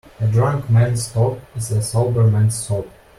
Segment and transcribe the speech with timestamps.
[0.19, 2.89] A drunk man's talk is a sober man's thought.